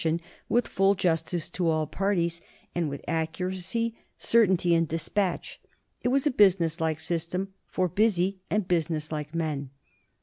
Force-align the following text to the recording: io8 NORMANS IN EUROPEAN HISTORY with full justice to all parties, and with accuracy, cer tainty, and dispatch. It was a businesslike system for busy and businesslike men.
io8 0.01 0.05
NORMANS 0.09 0.19
IN 0.19 0.19
EUROPEAN 0.19 0.41
HISTORY 0.41 0.55
with 0.55 0.67
full 0.67 0.95
justice 0.95 1.49
to 1.49 1.69
all 1.69 1.85
parties, 1.85 2.41
and 2.73 2.89
with 2.89 3.05
accuracy, 3.07 3.95
cer 4.17 4.47
tainty, 4.47 4.75
and 4.75 4.87
dispatch. 4.87 5.61
It 6.01 6.07
was 6.07 6.25
a 6.25 6.31
businesslike 6.31 6.99
system 6.99 7.53
for 7.67 7.87
busy 7.87 8.39
and 8.49 8.67
businesslike 8.67 9.35
men. 9.35 9.69